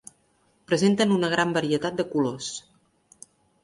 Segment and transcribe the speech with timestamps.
[0.71, 2.53] Presenten una gran varietat de colors.